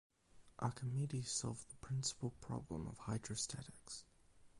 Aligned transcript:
Archimedes 0.57 1.29
solved 1.29 1.69
the 1.69 1.75
principal 1.77 2.31
problem 2.41 2.87
of 2.87 2.97
hydrostatics. 2.97 4.03